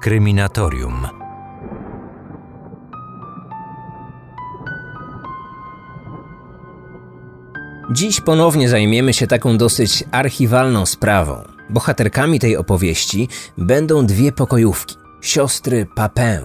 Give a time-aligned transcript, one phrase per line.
[0.00, 1.06] Kryminatorium.
[7.92, 11.42] Dziś ponownie zajmiemy się taką dosyć archiwalną sprawą.
[11.70, 13.28] Bohaterkami tej opowieści
[13.58, 16.40] będą dwie pokojówki siostry Papin.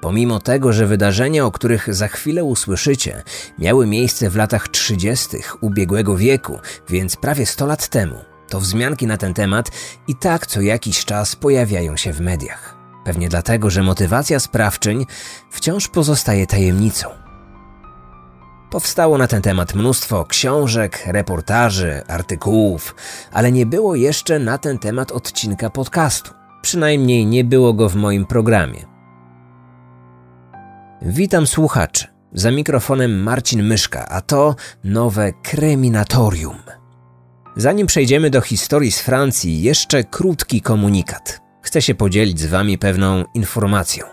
[0.00, 3.22] Pomimo tego, że wydarzenia, o których za chwilę usłyszycie,
[3.58, 5.28] miały miejsce w latach 30.
[5.60, 6.58] ubiegłego wieku,
[6.88, 9.70] więc prawie 100 lat temu, to wzmianki na ten temat
[10.08, 12.76] i tak co jakiś czas pojawiają się w mediach.
[13.04, 15.06] Pewnie dlatego, że motywacja sprawczyń
[15.50, 17.08] wciąż pozostaje tajemnicą.
[18.70, 22.94] Powstało na ten temat mnóstwo książek, reportaży, artykułów,
[23.32, 26.30] ale nie było jeszcze na ten temat odcinka podcastu.
[26.62, 28.86] Przynajmniej nie było go w moim programie.
[31.02, 32.06] Witam słuchaczy.
[32.32, 36.79] Za mikrofonem Marcin Myszka, a to nowe Kryminatorium.
[37.56, 41.40] Zanim przejdziemy do historii z Francji, jeszcze krótki komunikat.
[41.62, 44.04] Chcę się podzielić z Wami pewną informacją.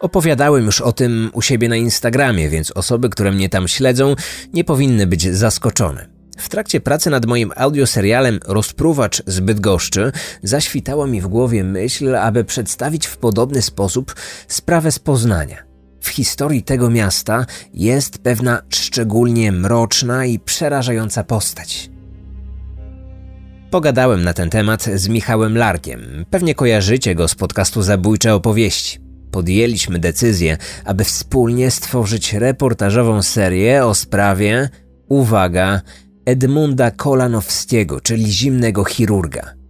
[0.00, 4.14] Opowiadałem już o tym u siebie na Instagramie, więc osoby, które mnie tam śledzą,
[4.52, 6.08] nie powinny być zaskoczone.
[6.38, 10.12] W trakcie pracy nad moim audioserialem Rozpruwacz z Bydgoszczy
[10.42, 14.14] zaświtała mi w głowie myśl, aby przedstawić w podobny sposób
[14.48, 15.71] sprawę z Poznania.
[16.02, 21.90] W historii tego miasta jest pewna szczególnie mroczna i przerażająca postać.
[23.70, 26.24] Pogadałem na ten temat z Michałem Larkiem.
[26.30, 28.98] Pewnie kojarzycie go z podcastu Zabójcze Opowieści.
[29.30, 34.68] Podjęliśmy decyzję, aby wspólnie stworzyć reportażową serię o sprawie,
[35.08, 35.80] uwaga,
[36.26, 39.61] Edmunda Kolanowskiego, czyli zimnego chirurga.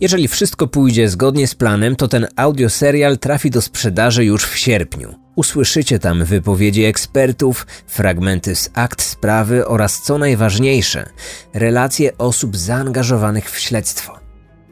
[0.00, 5.14] Jeżeli wszystko pójdzie zgodnie z planem, to ten audioserial trafi do sprzedaży już w sierpniu.
[5.36, 11.06] Usłyszycie tam wypowiedzi ekspertów, fragmenty z akt sprawy oraz co najważniejsze,
[11.54, 14.20] relacje osób zaangażowanych w śledztwo.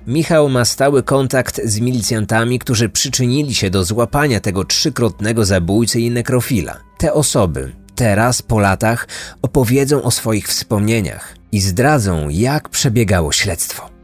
[0.06, 6.10] Michał ma stały kontakt z milicjantami, którzy przyczynili się do złapania tego trzykrotnego zabójcy i
[6.10, 6.76] nekrofila.
[6.98, 9.08] Te osoby teraz, po latach,
[9.42, 13.97] opowiedzą o swoich wspomnieniach i zdradzą, jak przebiegało śledztwo.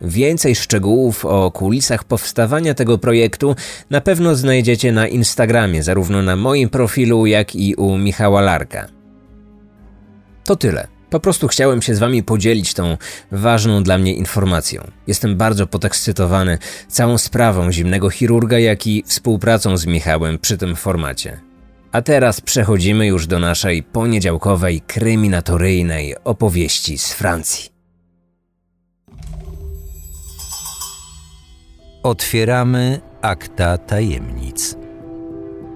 [0.00, 3.56] Więcej szczegółów o kulisach powstawania tego projektu
[3.90, 8.88] na pewno znajdziecie na Instagramie, zarówno na moim profilu, jak i u Michała Larka.
[10.44, 10.88] To tyle.
[11.10, 12.96] Po prostu chciałem się z Wami podzielić tą
[13.32, 14.90] ważną dla mnie informacją.
[15.06, 21.40] Jestem bardzo podekscytowany całą sprawą zimnego chirurga, jak i współpracą z Michałem przy tym formacie.
[21.92, 27.73] A teraz przechodzimy już do naszej poniedziałkowej kryminatoryjnej opowieści z Francji.
[32.04, 34.76] Otwieramy akta tajemnic.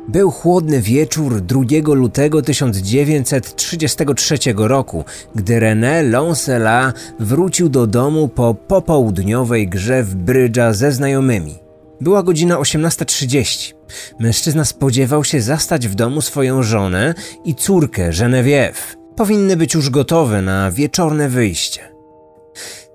[0.09, 1.61] Był chłodny wieczór 2
[1.95, 10.93] lutego 1933 roku, gdy René Lancela wrócił do domu po popołudniowej grze w brydża ze
[10.93, 11.59] znajomymi.
[12.01, 13.75] Była godzina 18.30.
[14.21, 17.15] Mężczyzna spodziewał się zastać w domu swoją żonę
[17.45, 18.97] i córkę Genevieve.
[19.17, 21.98] Powinny być już gotowe na wieczorne wyjście.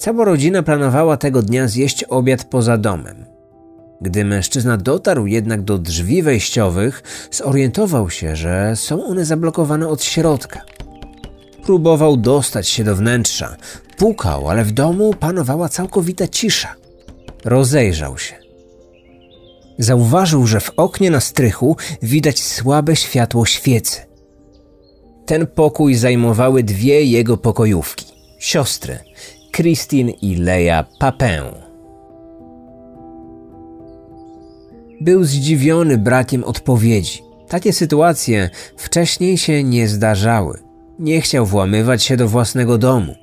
[0.04, 3.26] Cała rodzina planowała tego dnia zjeść obiad poza domem.
[4.02, 10.62] Gdy mężczyzna dotarł jednak do drzwi wejściowych, zorientował się, że są one zablokowane od środka.
[11.66, 13.58] Próbował dostać się do wnętrza.
[13.98, 16.76] Pukał, ale w domu panowała całkowita cisza.
[17.46, 18.36] Rozejrzał się.
[19.78, 24.02] Zauważył, że w oknie na strychu widać słabe światło świecy.
[25.26, 29.00] Ten pokój zajmowały dwie jego pokojówki siostry,
[29.56, 31.44] Christine i Leia Papin.
[35.02, 37.24] Był zdziwiony brakiem odpowiedzi.
[37.48, 40.60] Takie sytuacje wcześniej się nie zdarzały.
[41.00, 43.16] Nie chciał włamywać się do własnego domu.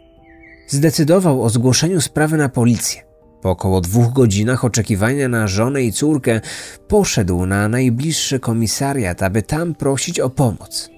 [0.68, 3.02] Zdecydował o zgłoszeniu sprawy na policję.
[3.42, 6.40] Po około dwóch godzinach oczekiwania na żonę i córkę
[6.88, 10.90] poszedł na najbliższy komisariat, aby tam prosić o pomoc.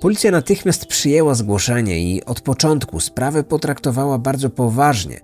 [0.00, 5.20] Policja natychmiast przyjęła zgłoszenie i od początku sprawę potraktowała bardzo poważnie.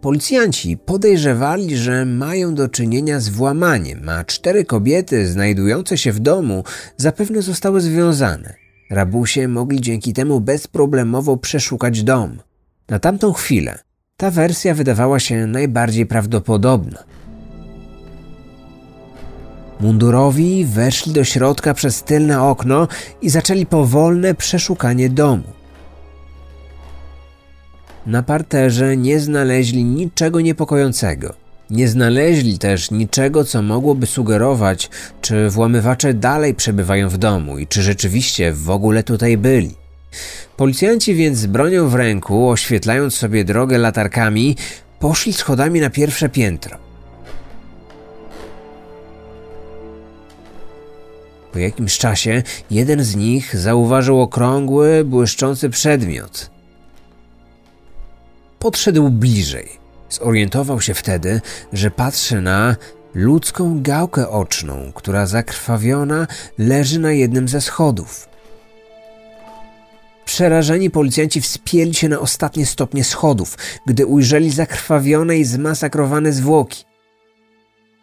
[0.00, 6.64] Policjanci podejrzewali, że mają do czynienia z włamaniem, a cztery kobiety znajdujące się w domu
[6.96, 8.54] zapewne zostały związane.
[8.90, 12.38] Rabusie mogli dzięki temu bezproblemowo przeszukać dom.
[12.88, 13.78] Na tamtą chwilę
[14.16, 17.04] ta wersja wydawała się najbardziej prawdopodobna.
[19.80, 22.88] Mundurowi weszli do środka przez tylne okno
[23.22, 25.58] i zaczęli powolne przeszukanie domu.
[28.06, 31.34] Na parterze nie znaleźli niczego niepokojącego.
[31.70, 34.90] Nie znaleźli też niczego, co mogłoby sugerować,
[35.20, 39.74] czy włamywacze dalej przebywają w domu i czy rzeczywiście w ogóle tutaj byli.
[40.56, 44.56] Policjanci więc z bronią w ręku, oświetlając sobie drogę latarkami,
[44.98, 46.87] poszli schodami na pierwsze piętro.
[51.52, 56.50] Po jakimś czasie jeden z nich zauważył okrągły, błyszczący przedmiot.
[58.58, 59.68] Podszedł bliżej.
[60.10, 61.40] Zorientował się wtedy,
[61.72, 62.76] że patrzy na
[63.14, 66.26] ludzką gałkę oczną, która zakrwawiona
[66.58, 68.28] leży na jednym ze schodów.
[70.24, 73.56] Przerażeni policjanci wspięli się na ostatnie stopnie schodów,
[73.86, 76.84] gdy ujrzeli zakrwawione i zmasakrowane zwłoki.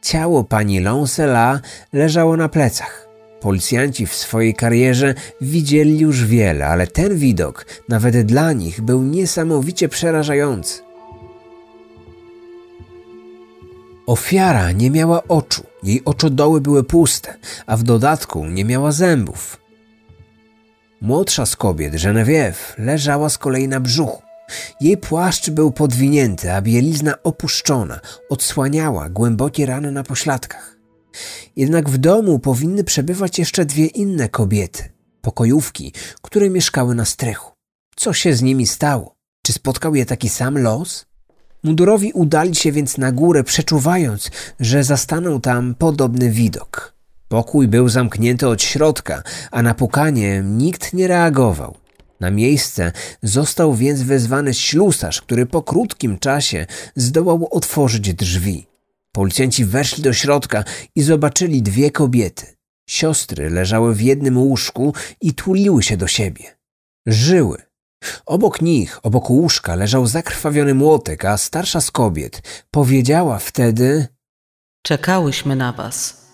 [0.01, 1.59] Ciało pani Lonsela
[1.93, 3.04] leżało na plecach.
[3.45, 9.89] Policjanci w swojej karierze widzieli już wiele, ale ten widok, nawet dla nich, był niesamowicie
[9.89, 10.81] przerażający.
[14.07, 19.57] Ofiara nie miała oczu, jej oczodoły były puste, a w dodatku nie miała zębów.
[21.01, 24.21] Młodsza z kobiet, Genevieve, leżała z kolei na brzuchu.
[24.81, 27.99] Jej płaszcz był podwinięty, a bielizna opuszczona
[28.29, 30.74] odsłaniała głębokie rany na pośladkach.
[31.55, 34.83] Jednak w domu powinny przebywać jeszcze dwie inne kobiety,
[35.21, 37.51] pokojówki, które mieszkały na strychu.
[37.95, 39.15] Co się z nimi stało?
[39.45, 41.05] Czy spotkał je taki sam los?
[41.63, 46.95] Mundurowi udali się więc na górę, przeczuwając, że zastaną tam podobny widok.
[47.27, 51.77] Pokój był zamknięty od środka, a na pukanie nikt nie reagował.
[52.19, 52.91] Na miejsce
[53.23, 56.65] został więc wezwany ślusarz, który po krótkim czasie
[56.95, 58.67] zdołał otworzyć drzwi.
[59.15, 60.63] Policjanci weszli do środka
[60.95, 62.45] i zobaczyli dwie kobiety.
[62.89, 66.57] Siostry leżały w jednym łóżku i tuliły się do siebie.
[67.05, 67.61] Żyły.
[68.25, 72.41] Obok nich, obok łóżka, leżał zakrwawiony młotek, a starsza z kobiet
[72.71, 74.07] powiedziała wtedy:
[74.85, 76.24] Czekałyśmy na was.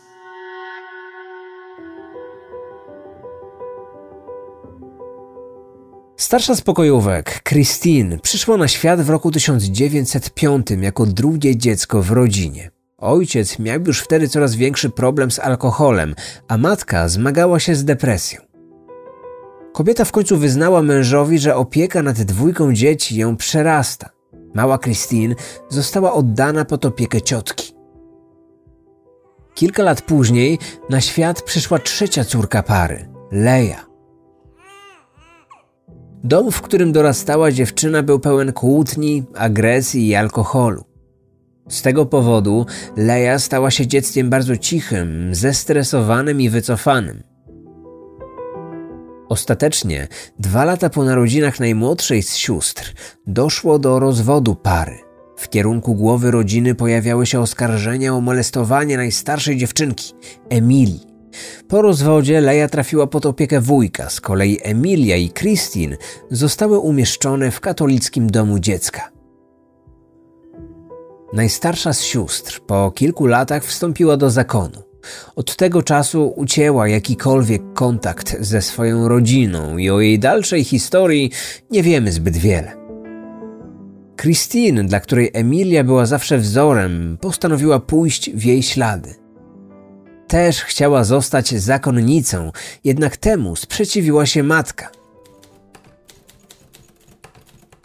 [6.21, 12.71] Starsza z pokojówek, Christine, przyszła na świat w roku 1905 jako drugie dziecko w rodzinie.
[12.97, 16.15] Ojciec miał już wtedy coraz większy problem z alkoholem,
[16.47, 18.41] a matka zmagała się z depresją.
[19.73, 24.09] Kobieta w końcu wyznała mężowi, że opieka nad dwójką dzieci ją przerasta.
[24.53, 25.35] Mała Christine
[25.69, 27.73] została oddana pod opiekę ciotki.
[29.53, 30.59] Kilka lat później
[30.89, 33.90] na świat przyszła trzecia córka pary, Leia.
[36.23, 40.83] Dom, w którym dorastała dziewczyna, był pełen kłótni, agresji i alkoholu.
[41.69, 42.65] Z tego powodu
[42.97, 47.23] Leia stała się dzieckiem bardzo cichym, zestresowanym i wycofanym.
[49.29, 50.07] Ostatecznie,
[50.39, 52.93] dwa lata po narodzinach najmłodszej z sióstr,
[53.27, 54.97] doszło do rozwodu pary.
[55.37, 60.13] W kierunku głowy rodziny pojawiały się oskarżenia o molestowanie najstarszej dziewczynki,
[60.49, 61.10] Emilii.
[61.67, 65.97] Po rozwodzie Leja trafiła pod opiekę wujka, z kolei Emilia i Christine
[66.31, 69.11] zostały umieszczone w katolickim domu dziecka.
[71.33, 74.83] Najstarsza z sióstr po kilku latach wstąpiła do zakonu.
[75.35, 81.31] Od tego czasu ucięła jakikolwiek kontakt ze swoją rodziną i o jej dalszej historii
[81.71, 82.81] nie wiemy zbyt wiele.
[84.21, 89.20] Christine, dla której Emilia była zawsze wzorem, postanowiła pójść w jej ślady.
[90.31, 92.51] Też chciała zostać zakonnicą,
[92.83, 94.89] jednak temu sprzeciwiła się matka.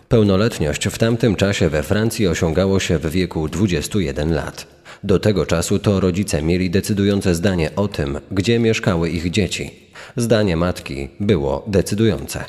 [0.09, 4.67] Pełnoletność w tamtym czasie we Francji osiągało się w wieku 21 lat.
[5.05, 9.71] Do tego czasu to rodzice mieli decydujące zdanie o tym, gdzie mieszkały ich dzieci.
[10.17, 12.45] Zdanie matki było decydujące.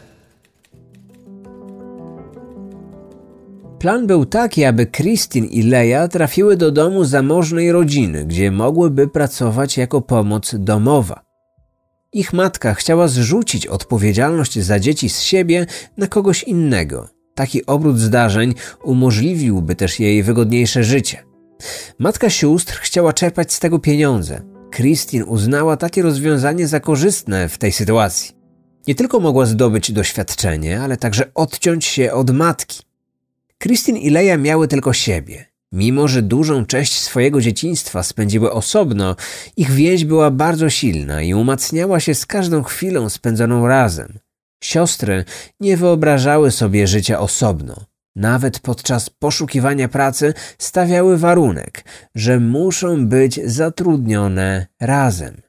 [3.79, 9.77] Plan był taki, aby Kristin i Leia trafiły do domu zamożnej rodziny, gdzie mogłyby pracować
[9.77, 11.21] jako pomoc domowa.
[12.13, 15.65] Ich matka chciała zrzucić odpowiedzialność za dzieci z siebie
[15.97, 17.09] na kogoś innego.
[17.35, 18.53] Taki obrót zdarzeń
[18.83, 21.23] umożliwiłby też jej wygodniejsze życie.
[21.99, 24.41] Matka sióstr chciała czerpać z tego pieniądze.
[24.71, 28.31] Kristin uznała takie rozwiązanie za korzystne w tej sytuacji.
[28.87, 32.86] Nie tylko mogła zdobyć doświadczenie, ale także odciąć się od matki.
[33.59, 35.45] Kristin i Leia miały tylko siebie.
[35.71, 39.15] Mimo, że dużą część swojego dzieciństwa spędziły osobno,
[39.57, 44.19] ich więź była bardzo silna i umacniała się z każdą chwilą spędzoną razem.
[44.63, 45.25] Siostry
[45.59, 47.85] nie wyobrażały sobie życia osobno.
[48.15, 51.83] Nawet podczas poszukiwania pracy stawiały warunek,
[52.15, 55.41] że muszą być zatrudnione razem.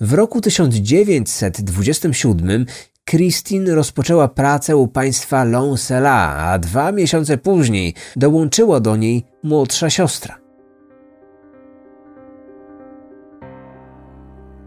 [0.00, 2.66] W roku 1927
[3.10, 10.38] Christine rozpoczęła pracę u państwa Lonsela, a dwa miesiące później dołączyła do niej młodsza siostra.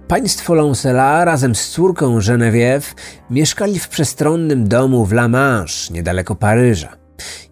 [0.07, 2.95] Państwo Lancela razem z córką Geneviève
[3.29, 6.97] mieszkali w przestronnym domu w La Manche, niedaleko Paryża.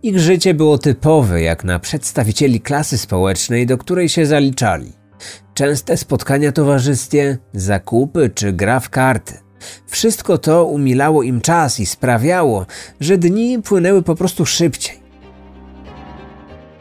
[0.03, 4.93] Ich życie było typowe jak na przedstawicieli klasy społecznej, do której się zaliczali.
[5.53, 9.48] Częste spotkania towarzyskie, zakupy czy gra w karty.
[9.87, 12.65] Wszystko to umilało im czas i sprawiało,
[12.99, 14.99] że dni płynęły po prostu szybciej.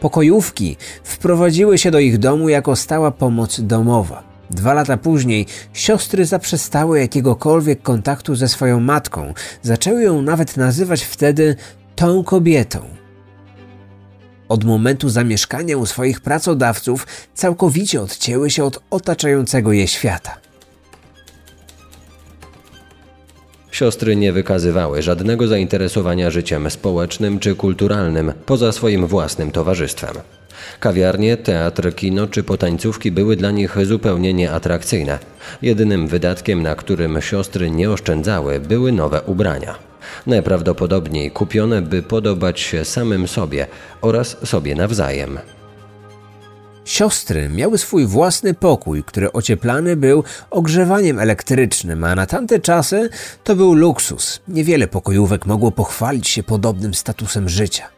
[0.01, 4.23] Pokojówki wprowadziły się do ich domu jako stała pomoc domowa.
[4.51, 11.57] Dwa lata później siostry zaprzestały jakiegokolwiek kontaktu ze swoją matką, zaczęły ją nawet nazywać wtedy
[11.97, 12.81] tą kobietą.
[14.49, 20.48] Od momentu zamieszkania u swoich pracodawców całkowicie odcięły się od otaczającego je świata.
[23.79, 30.15] Siostry nie wykazywały żadnego zainteresowania życiem społecznym czy kulturalnym poza swoim własnym towarzystwem.
[30.81, 35.19] Kawiarnie, teatr, kino czy potańcówki były dla nich zupełnie nieatrakcyjne.
[35.63, 39.75] Jedynym wydatkiem, na którym siostry nie oszczędzały, były nowe ubrania.
[40.27, 43.67] Najprawdopodobniej kupione, by podobać się samym sobie
[44.01, 45.39] oraz sobie nawzajem.
[46.89, 53.09] Siostry miały swój własny pokój, który ocieplany był ogrzewaniem elektrycznym, a na tamte czasy
[53.45, 54.41] to był luksus.
[54.49, 57.89] Niewiele pokojówek mogło pochwalić się podobnym statusem życia.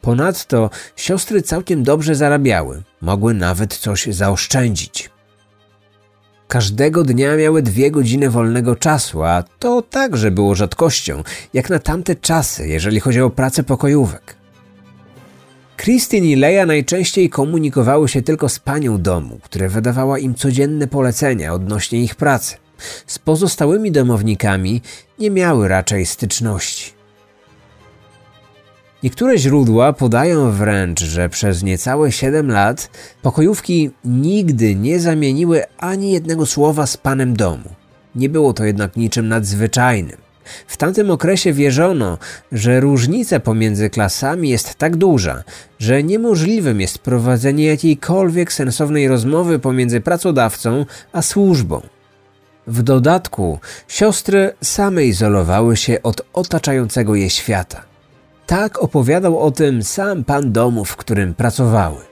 [0.00, 5.10] Ponadto siostry całkiem dobrze zarabiały, mogły nawet coś zaoszczędzić.
[6.48, 11.22] Każdego dnia miały dwie godziny wolnego czasu, a to także było rzadkością,
[11.54, 14.37] jak na tamte czasy, jeżeli chodzi o pracę pokojówek.
[15.78, 21.54] Christine i Leia najczęściej komunikowały się tylko z panią domu, która wydawała im codzienne polecenia
[21.54, 22.56] odnośnie ich pracy.
[23.06, 24.82] Z pozostałymi domownikami
[25.18, 26.92] nie miały raczej styczności.
[29.02, 32.90] Niektóre źródła podają wręcz, że przez niecałe 7 lat
[33.22, 37.70] pokojówki nigdy nie zamieniły ani jednego słowa z panem domu.
[38.14, 40.27] Nie było to jednak niczym nadzwyczajnym.
[40.66, 42.18] W tamtym okresie wierzono,
[42.52, 45.42] że różnica pomiędzy klasami jest tak duża,
[45.78, 51.80] że niemożliwym jest prowadzenie jakiejkolwiek sensownej rozmowy pomiędzy pracodawcą a służbą.
[52.66, 57.82] W dodatku siostry same izolowały się od otaczającego je świata.
[58.46, 62.08] Tak opowiadał o tym sam pan domu, w którym pracowały.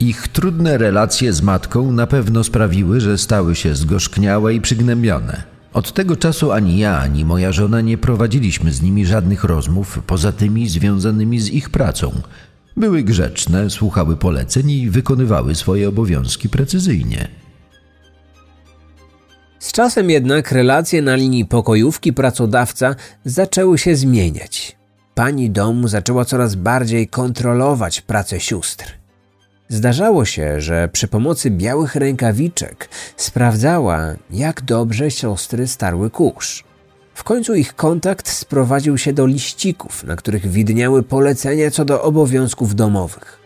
[0.00, 5.57] Ich trudne relacje z matką na pewno sprawiły, że stały się zgorzkniałe i przygnębione.
[5.78, 10.32] Od tego czasu ani ja, ani moja żona nie prowadziliśmy z nimi żadnych rozmów poza
[10.32, 12.12] tymi związanymi z ich pracą.
[12.76, 17.28] Były grzeczne, słuchały poleceń i wykonywały swoje obowiązki precyzyjnie.
[19.58, 22.94] Z czasem jednak relacje na linii pokojówki pracodawca
[23.24, 24.76] zaczęły się zmieniać.
[25.14, 28.97] Pani domu zaczęła coraz bardziej kontrolować pracę sióstr.
[29.68, 36.64] Zdarzało się, że przy pomocy białych rękawiczek sprawdzała, jak dobrze siostry starły kurz.
[37.14, 42.74] W końcu ich kontakt sprowadził się do liścików, na których widniały polecenia co do obowiązków
[42.74, 43.38] domowych.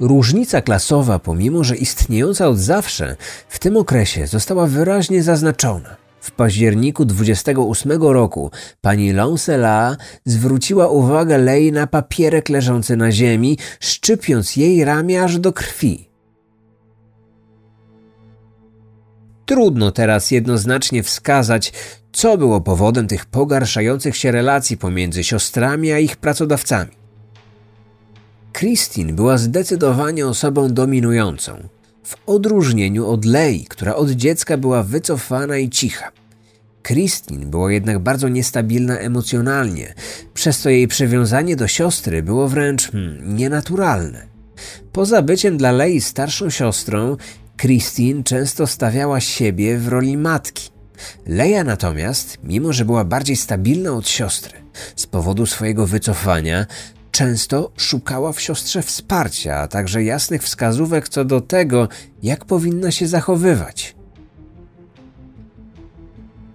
[0.00, 3.16] Różnica klasowa, pomimo że istniejąca od zawsze,
[3.48, 6.05] w tym okresie została wyraźnie zaznaczona.
[6.26, 14.56] W październiku 28 roku pani Lancela zwróciła uwagę Lei na papierek leżący na ziemi, szczypiąc
[14.56, 16.08] jej ramię aż do krwi.
[19.46, 21.72] Trudno teraz jednoznacznie wskazać,
[22.12, 26.90] co było powodem tych pogarszających się relacji pomiędzy siostrami a ich pracodawcami.
[28.52, 31.68] Christine była zdecydowanie osobą dominującą,
[32.06, 36.12] w odróżnieniu od Lei, która od dziecka była wycofana i cicha.
[36.82, 39.94] Christine była jednak bardzo niestabilna emocjonalnie,
[40.34, 44.26] przez co jej przywiązanie do siostry było wręcz hmm, nienaturalne.
[44.92, 47.16] Poza byciem dla Lei starszą siostrą,
[47.56, 50.70] Christine często stawiała siebie w roli matki.
[51.26, 54.54] Leia natomiast, mimo że była bardziej stabilna od siostry,
[54.96, 56.66] z powodu swojego wycofania,
[57.16, 61.88] często szukała w siostrze wsparcia, a także jasnych wskazówek co do tego,
[62.22, 63.96] jak powinna się zachowywać.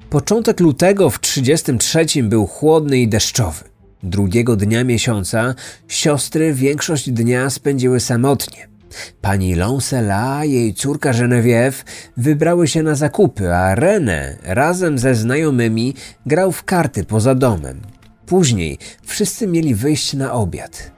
[0.10, 3.64] Początek lutego w 33 był chłodny i deszczowy.
[4.04, 5.56] Drugiego dnia miesiąca
[5.88, 8.68] siostry większość dnia spędziły samotnie.
[9.22, 11.84] Pani Lancela jej córka Geneviève
[12.18, 15.94] wybrały się na zakupy, a René razem ze znajomymi
[16.26, 17.91] grał w karty poza domem.
[18.32, 20.92] Później wszyscy mieli wyjść na obiad.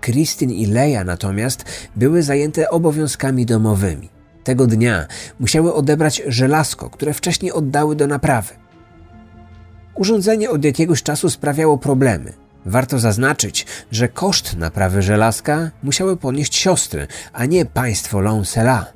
[0.00, 1.64] Christine i Leia natomiast
[1.96, 4.08] były zajęte obowiązkami domowymi.
[4.44, 5.06] Tego dnia
[5.40, 8.54] musiały odebrać żelazko, które wcześniej oddały do naprawy.
[9.94, 12.32] Urządzenie od jakiegoś czasu sprawiało problemy.
[12.66, 18.92] Warto zaznaczyć, że koszt naprawy żelazka musiały ponieść siostry, a nie państwo Lonsela.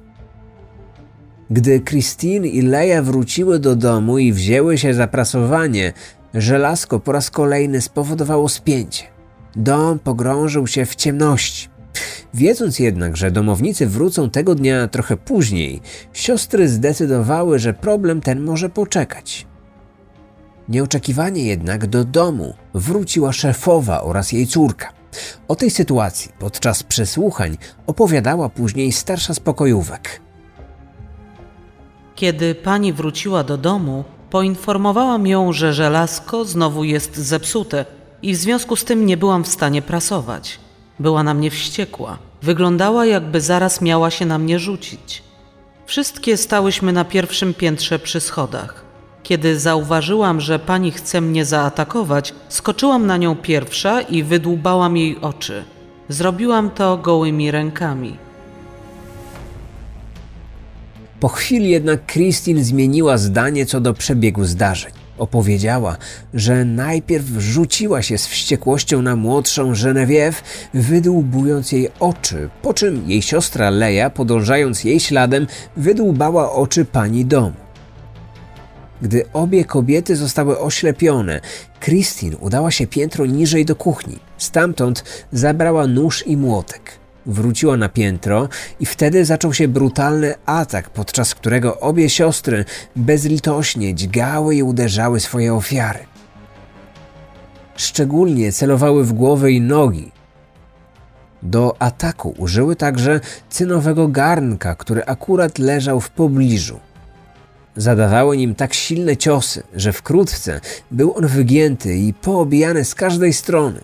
[1.50, 5.92] Gdy Christine i Leia wróciły do domu i wzięły się za prasowanie,
[6.36, 9.04] żelazko po raz kolejny spowodowało spięcie.
[9.56, 11.68] Dom pogrążył się w ciemności.
[12.34, 15.80] Wiedząc jednak, że domownicy wrócą tego dnia trochę później,
[16.12, 19.46] siostry zdecydowały, że problem ten może poczekać.
[20.68, 24.92] Nieoczekiwanie jednak do domu wróciła szefowa oraz jej córka.
[25.48, 30.20] O tej sytuacji podczas przesłuchań opowiadała później starsza z pokojówek.
[32.14, 37.84] Kiedy pani wróciła do domu, poinformowałam ją, że żelazko znowu jest zepsute
[38.22, 40.58] i w związku z tym nie byłam w stanie prasować.
[40.98, 42.18] Była na mnie wściekła.
[42.42, 45.22] Wyglądała, jakby zaraz miała się na mnie rzucić.
[45.86, 48.84] Wszystkie stałyśmy na pierwszym piętrze przy schodach.
[49.22, 55.64] Kiedy zauważyłam, że pani chce mnie zaatakować, skoczyłam na nią pierwsza i wydłubałam jej oczy.
[56.08, 58.25] Zrobiłam to gołymi rękami.
[61.20, 64.92] Po chwili jednak Christine zmieniła zdanie co do przebiegu zdarzeń.
[65.18, 65.96] Opowiedziała,
[66.34, 70.42] że najpierw rzuciła się z wściekłością na młodszą Genevieve,
[70.74, 75.46] wydłubując jej oczy, po czym jej siostra Leia, podążając jej śladem,
[75.76, 77.52] wydłubała oczy pani domu.
[79.02, 81.40] Gdy obie kobiety zostały oślepione,
[81.80, 84.18] Christine udała się piętro niżej do kuchni.
[84.38, 87.05] Stamtąd zabrała nóż i młotek.
[87.26, 88.48] Wróciła na piętro
[88.80, 92.64] i wtedy zaczął się brutalny atak, podczas którego obie siostry
[92.96, 95.98] bezlitośnie dźgały i uderzały swoje ofiary.
[97.76, 100.12] Szczególnie celowały w głowę i nogi.
[101.42, 106.80] Do ataku użyły także cynowego garnka, który akurat leżał w pobliżu.
[107.76, 113.80] Zadawały nim tak silne ciosy, że wkrótce był on wygięty i poobijany z każdej strony.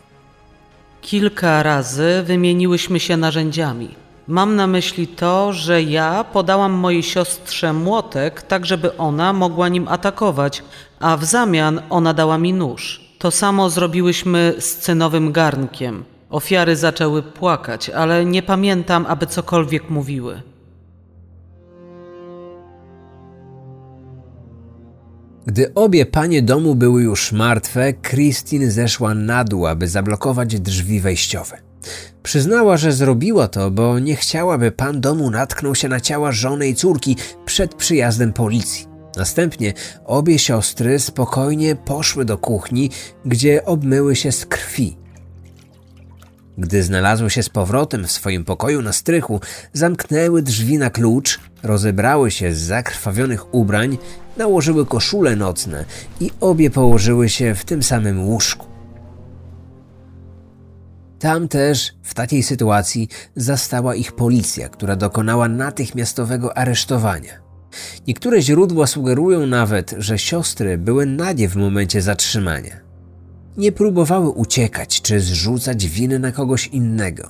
[1.03, 3.89] Kilka razy wymieniłyśmy się narzędziami.
[4.29, 9.89] Mam na myśli to, że ja podałam mojej siostrze młotek, tak żeby ona mogła nim
[9.89, 10.63] atakować,
[11.01, 13.01] a w zamian ona dała mi nóż.
[13.19, 16.05] To samo zrobiłyśmy z cynowym garnkiem.
[16.31, 20.43] Ofiary zaczęły płakać, ale nie pamiętam, aby cokolwiek mówiły.
[25.47, 31.59] Gdy obie panie domu były już martwe, Christine zeszła na dół, aby zablokować drzwi wejściowe.
[32.23, 36.75] Przyznała, że zrobiła to, bo nie chciałaby pan domu natknął się na ciała żony i
[36.75, 38.87] córki przed przyjazdem policji.
[39.17, 39.73] Następnie
[40.05, 42.91] obie siostry spokojnie poszły do kuchni,
[43.25, 45.02] gdzie obmyły się z krwi.
[46.63, 49.41] Gdy znalazły się z powrotem w swoim pokoju na strychu,
[49.73, 53.99] zamknęły drzwi na klucz, rozebrały się z zakrwawionych ubrań,
[54.37, 55.85] nałożyły koszule nocne
[56.21, 58.67] i obie położyły się w tym samym łóżku.
[61.19, 67.33] Tam też, w takiej sytuacji, zastała ich policja, która dokonała natychmiastowego aresztowania.
[68.07, 72.92] Niektóre źródła sugerują nawet, że siostry były nagie w momencie zatrzymania.
[73.57, 77.29] Nie próbowały uciekać czy zrzucać winy na kogoś innego.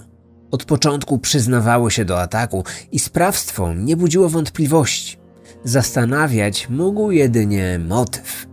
[0.51, 5.17] Od początku przyznawały się do ataku i sprawstwo nie budziło wątpliwości.
[5.65, 8.47] Zastanawiać mógł jedynie motyw.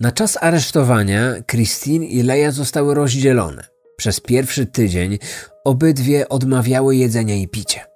[0.00, 3.64] Na czas aresztowania Christine i Leia zostały rozdzielone.
[3.96, 5.18] Przez pierwszy tydzień
[5.64, 7.87] obydwie odmawiały jedzenia i picia.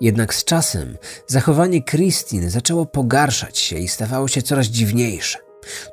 [0.00, 5.38] Jednak z czasem zachowanie Christine zaczęło pogarszać się i stawało się coraz dziwniejsze.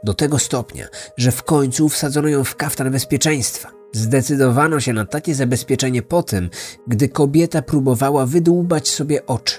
[0.03, 0.87] Do tego stopnia,
[1.17, 3.71] że w końcu wsadzono ją w kaftan bezpieczeństwa.
[3.93, 6.49] Zdecydowano się na takie zabezpieczenie po tym,
[6.87, 9.55] gdy kobieta próbowała wydłubać sobie oczy.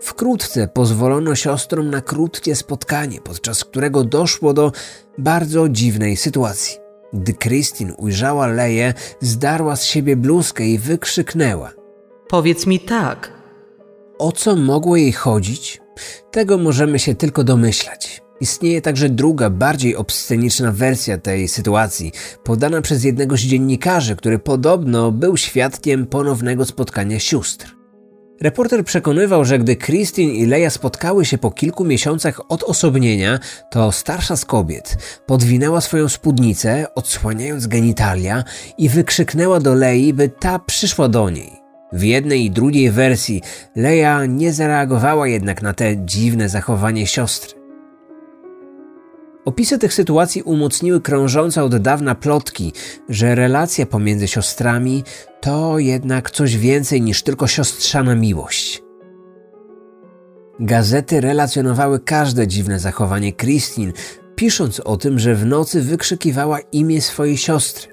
[0.00, 4.72] Wkrótce pozwolono siostrom na krótkie spotkanie, podczas którego doszło do
[5.18, 6.78] bardzo dziwnej sytuacji.
[7.12, 11.72] Gdy Christine ujrzała Leję, zdarła z siebie bluzkę i wykrzyknęła–
[12.32, 13.32] Powiedz mi tak.
[14.18, 15.80] O co mogło jej chodzić?
[16.30, 18.22] Tego możemy się tylko domyślać.
[18.40, 22.12] Istnieje także druga, bardziej obsceniczna wersja tej sytuacji,
[22.44, 27.76] podana przez jednego z dziennikarzy, który podobno był świadkiem ponownego spotkania sióstr.
[28.40, 33.38] Reporter przekonywał, że gdy Christine i Leia spotkały się po kilku miesiącach od osobnienia,
[33.70, 38.44] to starsza z kobiet podwinęła swoją spódnicę, odsłaniając genitalia
[38.78, 41.61] i wykrzyknęła do Lei, by ta przyszła do niej.
[41.92, 43.42] W jednej i drugiej wersji
[43.76, 47.62] Leia nie zareagowała jednak na te dziwne zachowanie siostry.
[49.44, 52.72] Opisy tych sytuacji umocniły krążące od dawna plotki,
[53.08, 55.04] że relacja pomiędzy siostrami
[55.40, 58.82] to jednak coś więcej niż tylko siostrzana miłość.
[60.60, 63.92] Gazety relacjonowały każde dziwne zachowanie Christine,
[64.34, 67.91] pisząc o tym, że w nocy wykrzykiwała imię swojej siostry.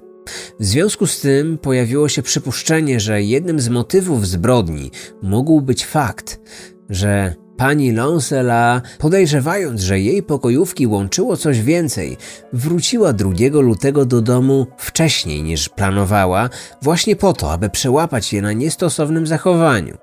[0.60, 6.40] W związku z tym pojawiło się przypuszczenie, że jednym z motywów zbrodni mógł być fakt,
[6.90, 12.18] że pani Lancela, podejrzewając, że jej pokojówki łączyło coś więcej,
[12.54, 16.50] wróciła 2 lutego do domu wcześniej niż planowała,
[16.82, 19.98] właśnie po to, aby przełapać je na niestosownym zachowaniu.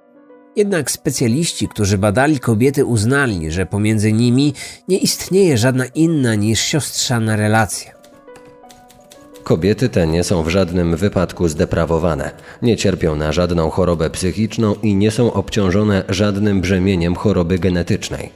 [0.56, 4.54] Jednak specjaliści, którzy badali kobiety, uznali, że pomiędzy nimi
[4.88, 7.95] nie istnieje żadna inna niż siostrzana relacja.
[9.46, 12.30] Kobiety te nie są w żadnym wypadku zdeprawowane,
[12.62, 18.30] nie cierpią na żadną chorobę psychiczną i nie są obciążone żadnym brzemieniem choroby genetycznej.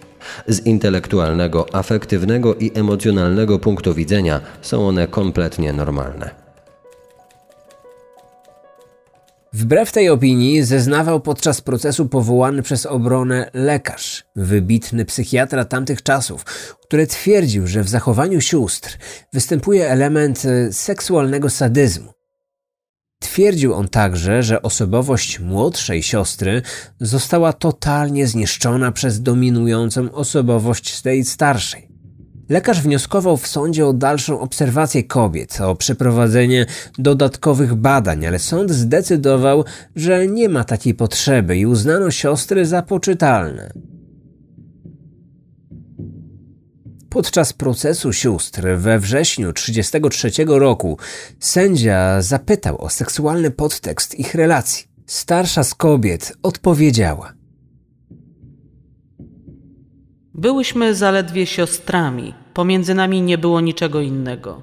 [0.47, 6.40] Z intelektualnego, afektywnego i emocjonalnego punktu widzenia są one kompletnie normalne.
[9.53, 16.45] Wbrew tej opinii zeznawał podczas procesu powołany przez obronę lekarz, wybitny psychiatra tamtych czasów,
[16.83, 18.99] który twierdził, że w zachowaniu sióstr
[19.33, 22.13] występuje element e, seksualnego sadyzmu.
[23.21, 26.63] Twierdził on także, że osobowość młodszej siostry
[27.01, 31.90] została totalnie zniszczona przez dominującą osobowość tej starszej.
[32.51, 36.67] Lekarz wnioskował w sądzie o dalszą obserwację kobiet, o przeprowadzenie
[36.99, 39.65] dodatkowych badań, ale sąd zdecydował,
[39.97, 43.73] że nie ma takiej potrzeby i uznano siostry za poczytalne.
[47.11, 50.99] Podczas procesu sióstr we wrześniu 1933 roku
[51.41, 54.85] sędzia zapytał o seksualny podtekst ich relacji.
[55.07, 57.33] Starsza z kobiet odpowiedziała–
[60.41, 64.63] Byłyśmy zaledwie siostrami, pomiędzy nami nie było niczego innego.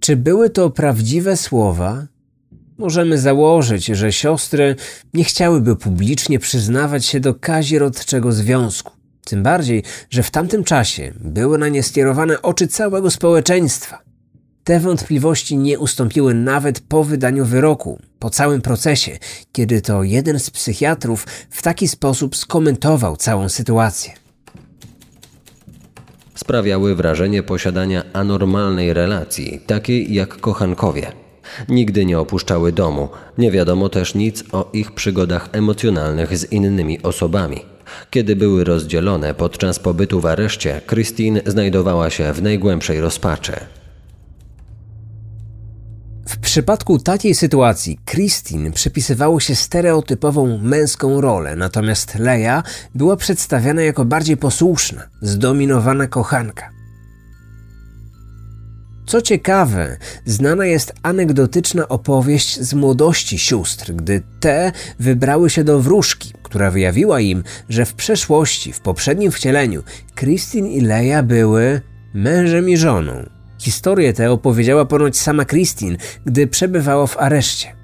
[0.00, 2.06] Czy były to prawdziwe słowa?
[2.78, 4.76] Możemy założyć, że siostry
[5.14, 8.92] nie chciałyby publicznie przyznawać się do kazirodczego związku.
[9.24, 14.02] Tym bardziej, że w tamtym czasie były na nie skierowane oczy całego społeczeństwa.
[14.64, 19.18] Te wątpliwości nie ustąpiły nawet po wydaniu wyroku, po całym procesie,
[19.52, 24.27] kiedy to jeden z psychiatrów w taki sposób skomentował całą sytuację.
[26.38, 31.12] Sprawiały wrażenie posiadania anormalnej relacji, takiej jak kochankowie.
[31.68, 37.60] Nigdy nie opuszczały domu, nie wiadomo też nic o ich przygodach emocjonalnych z innymi osobami.
[38.10, 43.52] Kiedy były rozdzielone podczas pobytu w areszcie, Christine znajdowała się w najgłębszej rozpaczy.
[46.28, 52.62] W przypadku takiej sytuacji Christine przypisywało się stereotypową męską rolę, natomiast Leia
[52.94, 56.70] była przedstawiana jako bardziej posłuszna, zdominowana kochanka.
[59.06, 66.32] Co ciekawe, znana jest anegdotyczna opowieść z młodości sióstr, gdy te wybrały się do wróżki,
[66.42, 69.82] która wyjawiła im, że w przeszłości, w poprzednim wcieleniu,
[70.14, 71.80] Christine i Leia były
[72.14, 73.37] mężem i żoną.
[73.58, 77.76] Historię tę opowiedziała ponoć sama Christine, gdy przebywała w areszcie.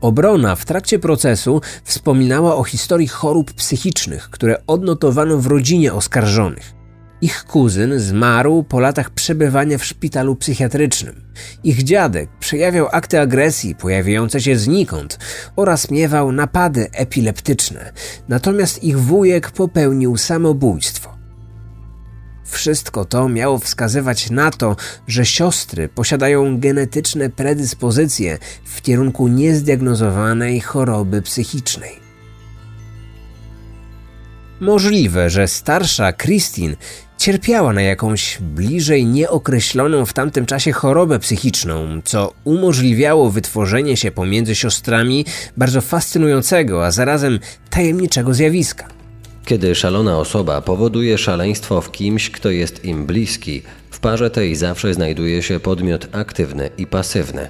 [0.00, 6.76] Obrona w trakcie procesu wspominała o historii chorób psychicznych, które odnotowano w rodzinie oskarżonych.
[7.20, 11.22] Ich kuzyn zmarł po latach przebywania w szpitalu psychiatrycznym.
[11.64, 15.18] Ich dziadek przejawiał akty agresji pojawiające się znikąd
[15.56, 17.92] oraz miewał napady epileptyczne,
[18.28, 21.15] natomiast ich wujek popełnił samobójstwo.
[22.46, 24.76] Wszystko to miało wskazywać na to,
[25.08, 32.06] że siostry posiadają genetyczne predyspozycje w kierunku niezdiagnozowanej choroby psychicznej.
[34.60, 36.76] Możliwe, że starsza Christine
[37.18, 44.54] cierpiała na jakąś bliżej nieokreśloną w tamtym czasie chorobę psychiczną, co umożliwiało wytworzenie się pomiędzy
[44.54, 45.24] siostrami
[45.56, 47.38] bardzo fascynującego, a zarazem
[47.70, 48.95] tajemniczego zjawiska.
[49.46, 54.94] Kiedy szalona osoba powoduje szaleństwo w kimś, kto jest im bliski, w parze tej zawsze
[54.94, 57.48] znajduje się podmiot aktywny i pasywny.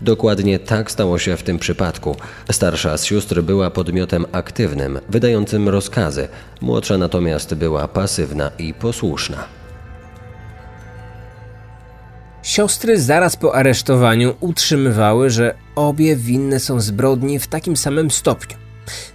[0.00, 2.16] Dokładnie tak stało się w tym przypadku.
[2.52, 6.28] Starsza z sióstr była podmiotem aktywnym, wydającym rozkazy,
[6.60, 9.44] młodsza natomiast była pasywna i posłuszna.
[12.42, 18.63] Siostry zaraz po aresztowaniu utrzymywały, że obie winne są zbrodni w takim samym stopniu.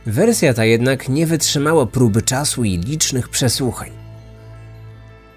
[0.05, 3.89] Wersja ta jednak nie wytrzymała próby czasu i licznych przesłuchań.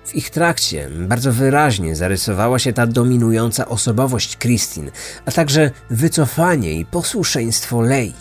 [0.04, 4.90] W ich trakcie bardzo wyraźnie zarysowała się ta dominująca osobowość Christine,
[5.26, 8.12] a także wycofanie i posłuszeństwo Lei.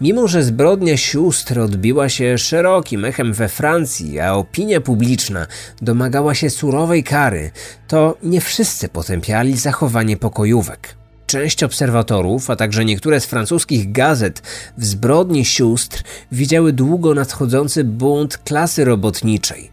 [0.00, 5.46] Mimo, że zbrodnia sióstr odbiła się szerokim echem we Francji, a opinia publiczna
[5.82, 7.50] domagała się surowej kary,
[7.88, 11.01] to nie wszyscy potępiali zachowanie pokojówek.
[11.26, 14.42] Część obserwatorów, a także niektóre z francuskich gazet
[14.78, 19.70] w zbrodni sióstr widziały długo nadchodzący bunt klasy robotniczej.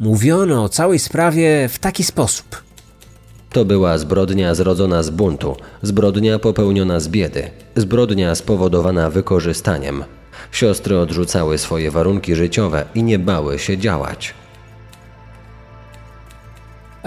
[0.00, 2.62] Mówiono o całej sprawie w taki sposób.
[3.52, 10.04] To była zbrodnia zrodzona z buntu, zbrodnia popełniona z biedy, zbrodnia spowodowana wykorzystaniem.
[10.52, 14.34] Siostry odrzucały swoje warunki życiowe i nie bały się działać.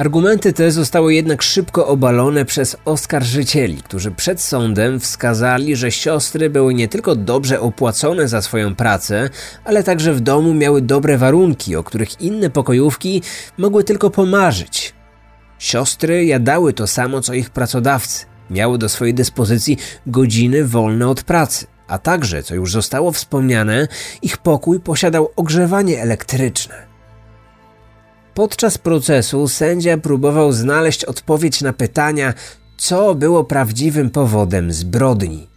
[0.02, 6.74] Argumenty te zostały jednak szybko obalone przez oskarżycieli, którzy przed sądem wskazali, że siostry były
[6.74, 9.30] nie tylko dobrze opłacone za swoją pracę,
[9.64, 13.22] ale także w domu miały dobre warunki, o których inne pokojówki
[13.58, 14.94] mogły tylko pomarzyć.
[15.60, 18.26] Siostry jadały to samo co ich pracodawcy.
[18.50, 23.88] Miały do swojej dyspozycji godziny wolne od pracy, a także, co już zostało wspomniane,
[24.22, 26.91] ich pokój posiadał ogrzewanie elektryczne.
[28.34, 32.34] Podczas procesu sędzia próbował znaleźć odpowiedź na pytania,
[32.78, 35.48] co było prawdziwym powodem zbrodni.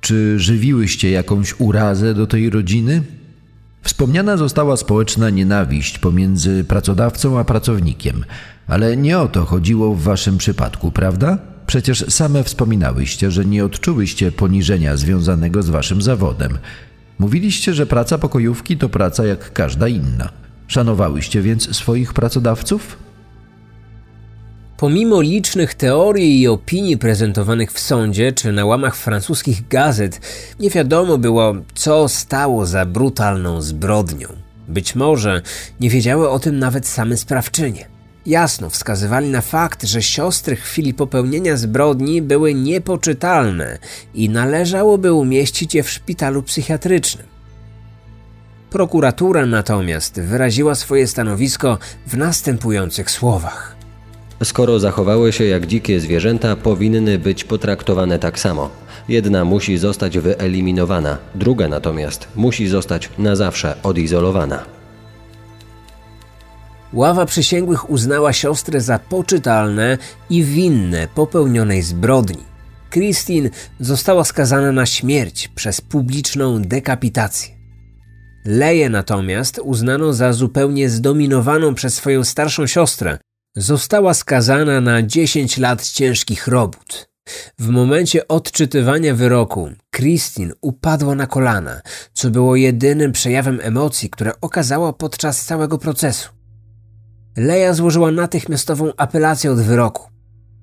[0.00, 3.02] Czy żywiłyście jakąś urazę do tej rodziny?
[3.82, 8.24] Wspomniana została społeczna nienawiść pomiędzy pracodawcą a pracownikiem,
[8.66, 11.38] ale nie o to chodziło w waszym przypadku, prawda?
[11.66, 16.58] Przecież same wspominałyście, że nie odczułyście poniżenia związanego z waszym zawodem.
[17.18, 20.39] Mówiliście, że praca pokojówki to praca jak każda inna.
[20.70, 22.96] Szanowałyście więc swoich pracodawców?
[24.76, 30.20] Pomimo licznych teorii i opinii prezentowanych w sądzie czy na łamach francuskich gazet,
[30.60, 34.28] nie wiadomo było, co stało za brutalną zbrodnią.
[34.68, 35.42] Być może
[35.80, 37.88] nie wiedziały o tym nawet same sprawczynie.
[38.26, 43.78] Jasno wskazywali na fakt, że siostry w chwili popełnienia zbrodni były niepoczytalne
[44.14, 47.29] i należałoby umieścić je w szpitalu psychiatrycznym.
[48.70, 53.76] Prokuratura natomiast wyraziła swoje stanowisko w następujących słowach.
[54.44, 58.70] Skoro zachowały się jak dzikie zwierzęta, powinny być potraktowane tak samo.
[59.08, 64.64] Jedna musi zostać wyeliminowana, druga natomiast musi zostać na zawsze odizolowana.
[66.92, 69.98] Ława przysięgłych uznała siostrę za poczytalne
[70.30, 72.44] i winne popełnionej zbrodni.
[72.90, 77.59] Christine została skazana na śmierć przez publiczną dekapitację.
[78.44, 83.18] Leję natomiast uznano za zupełnie zdominowaną przez swoją starszą siostrę.
[83.56, 87.10] Została skazana na 10 lat ciężkich robót.
[87.58, 91.80] W momencie odczytywania wyroku, Christine upadła na kolana,
[92.12, 96.28] co było jedynym przejawem emocji, które okazała podczas całego procesu.
[97.36, 100.10] Leja złożyła natychmiastową apelację od wyroku.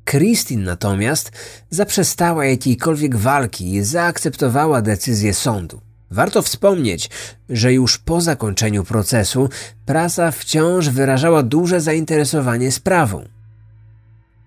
[0.10, 1.32] Christine natomiast
[1.70, 5.87] zaprzestała jakiejkolwiek walki i zaakceptowała decyzję sądu.
[6.12, 7.10] Warto wspomnieć,
[7.50, 9.50] że już po zakończeniu procesu
[9.86, 13.28] prasa wciąż wyrażała duże zainteresowanie sprawą.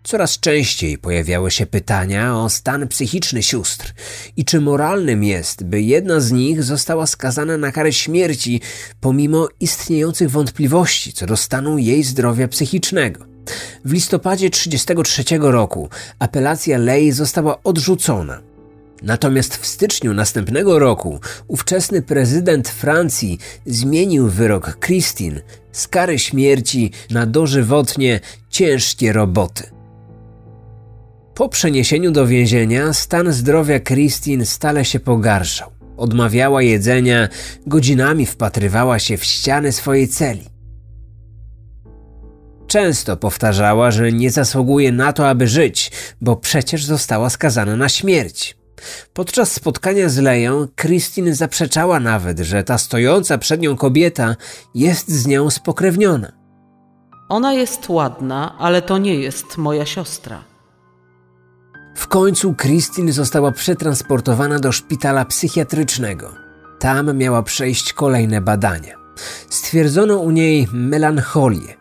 [0.02, 3.94] Coraz częściej pojawiały się pytania o stan psychiczny sióstr
[4.36, 8.60] i czy moralnym jest, by jedna z nich została skazana na karę śmierci
[9.00, 13.24] pomimo istniejących wątpliwości co do stanu jej zdrowia psychicznego.
[13.84, 18.49] W listopadzie 1933 roku apelacja Lei została odrzucona.
[19.02, 25.40] Natomiast w styczniu następnego roku ówczesny prezydent Francji zmienił wyrok Christine
[25.72, 29.70] z kary śmierci na dożywotnie ciężkie roboty.
[31.34, 35.70] Po przeniesieniu do więzienia stan zdrowia Christine stale się pogarszał.
[35.96, 37.28] Odmawiała jedzenia,
[37.66, 40.44] godzinami wpatrywała się w ściany swojej celi.
[42.66, 48.59] Często powtarzała, że nie zasługuje na to, aby żyć, bo przecież została skazana na śmierć.
[49.14, 54.36] Podczas spotkania z Leją, Christine zaprzeczała nawet, że ta stojąca przed nią kobieta
[54.74, 56.32] jest z nią spokrewniona.
[57.28, 60.44] Ona jest ładna, ale to nie jest moja siostra.
[61.96, 66.34] W końcu Christine została przetransportowana do szpitala psychiatrycznego.
[66.78, 68.94] Tam miała przejść kolejne badania.
[69.50, 71.79] Stwierdzono u niej melancholię.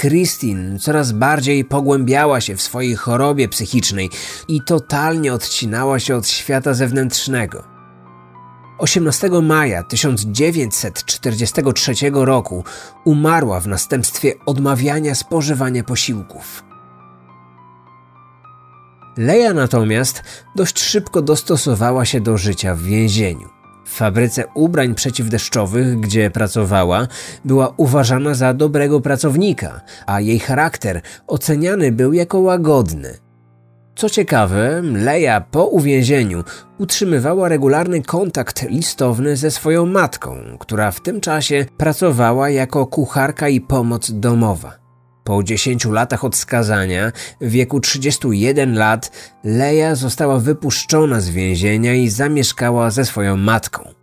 [0.00, 4.10] Christine coraz bardziej pogłębiała się w swojej chorobie psychicznej
[4.48, 7.64] i totalnie odcinała się od świata zewnętrznego.
[8.78, 12.64] 18 maja 1943 roku
[13.04, 16.64] umarła w następstwie odmawiania spożywania posiłków.
[19.16, 20.22] Leja natomiast
[20.56, 23.57] dość szybko dostosowała się do życia w więzieniu.
[23.88, 27.06] W fabryce ubrań przeciwdeszczowych, gdzie pracowała,
[27.44, 33.18] była uważana za dobrego pracownika, a jej charakter oceniany był jako łagodny.
[33.94, 36.44] Co ciekawe, Leja po uwięzieniu
[36.78, 43.60] utrzymywała regularny kontakt listowny ze swoją matką, która w tym czasie pracowała jako kucharka i
[43.60, 44.87] pomoc domowa.
[45.28, 49.10] Po 10 latach od skazania, w wieku 31 lat,
[49.44, 53.94] Leia została wypuszczona z więzienia i zamieszkała ze swoją matką.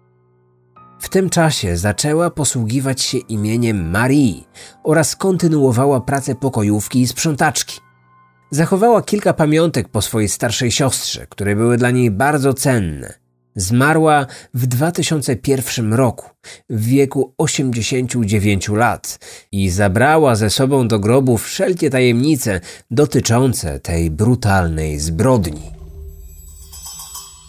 [0.99, 4.47] W tym czasie zaczęła posługiwać się imieniem Marii
[4.83, 7.79] oraz kontynuowała pracę pokojówki i sprzątaczki.
[8.51, 13.24] Zachowała kilka pamiątek po swojej starszej siostrze, które były dla niej bardzo cenne.
[13.55, 16.29] Zmarła w 2001 roku,
[16.69, 19.19] w wieku 89 lat
[19.51, 25.71] i zabrała ze sobą do grobu wszelkie tajemnice dotyczące tej brutalnej zbrodni.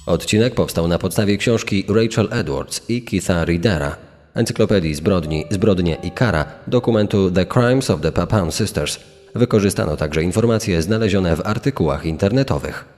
[0.06, 3.96] Odcinek powstał na podstawie książki Rachel Edwards i Keitha Readera,
[4.34, 8.98] encyklopedii zbrodni, zbrodnie i kara, dokumentu The Crimes of the Papam Sisters.
[9.34, 12.95] Wykorzystano także informacje znalezione w artykułach internetowych.